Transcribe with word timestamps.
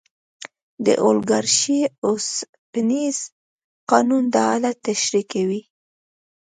د 0.85 0.87
اولیګارشۍ 1.03 1.79
اوسپنیز 2.07 3.17
قانون 3.91 4.23
دا 4.33 4.41
حالت 4.49 4.77
تشریح 4.87 5.25
کوي. 5.33 5.61